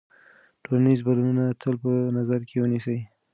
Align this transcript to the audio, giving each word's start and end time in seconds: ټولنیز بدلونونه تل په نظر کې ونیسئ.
ټولنیز 0.63 0.99
بدلونونه 1.07 1.45
تل 1.61 1.73
په 1.83 1.91
نظر 2.17 2.41
کې 2.49 2.57
ونیسئ. 2.63 2.97